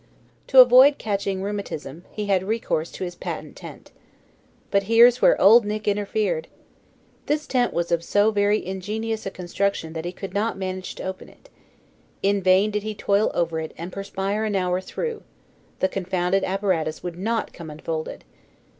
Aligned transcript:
To 0.47 0.61
avoid 0.61 0.97
catching 0.97 1.43
rheumatism, 1.43 2.05
he 2.11 2.25
had 2.25 2.41
recourse 2.41 2.89
to 2.93 3.03
his 3.03 3.13
patent 3.13 3.55
tent. 3.55 3.91
But 4.71 4.81
here's 4.89 5.21
where 5.21 5.39
Old 5.39 5.63
Nick 5.63 5.87
interfered! 5.87 6.47
This 7.27 7.45
tent 7.45 7.71
was 7.71 7.91
of 7.91 8.03
so 8.03 8.31
very 8.31 8.65
ingenious 8.65 9.27
a 9.27 9.29
construction 9.29 9.93
that 9.93 10.05
he 10.05 10.11
could 10.11 10.33
not 10.33 10.57
manage 10.57 10.95
to 10.95 11.03
open 11.03 11.29
it. 11.29 11.49
In 12.23 12.41
vain 12.41 12.71
did 12.71 12.81
he 12.81 12.95
toil 12.95 13.29
over 13.35 13.59
it 13.59 13.75
and 13.77 13.93
perspire 13.93 14.43
an 14.43 14.55
hour 14.55 14.81
through 14.81 15.21
the 15.81 15.87
confounded 15.87 16.43
apparatus 16.43 17.03
would 17.03 17.15
not 17.19 17.53
come 17.53 17.69
unfolded. 17.69 18.23